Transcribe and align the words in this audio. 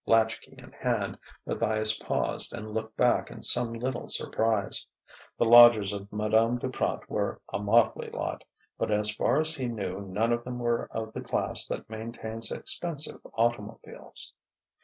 Latch 0.07 0.41
key 0.41 0.55
in 0.57 0.71
hand, 0.71 1.19
Matthias 1.45 1.95
paused 1.99 2.53
and 2.53 2.71
looked 2.73 2.97
back 2.97 3.29
in 3.29 3.43
some 3.43 3.71
little 3.71 4.09
surprise: 4.09 4.83
the 5.37 5.45
lodgers 5.45 5.93
of 5.93 6.11
Madame 6.11 6.57
Duprat 6.57 7.07
were 7.07 7.39
a 7.53 7.59
motley 7.59 8.09
lot, 8.09 8.43
but 8.79 8.89
as 8.89 9.13
far 9.13 9.39
as 9.39 9.53
he 9.53 9.67
knew 9.67 10.01
none 10.01 10.33
of 10.33 10.43
them 10.43 10.57
were 10.57 10.87
of 10.89 11.13
the 11.13 11.21
class 11.21 11.67
that 11.67 11.87
maintains 11.87 12.51
expensive 12.51 13.21
automobiles. 13.35 14.33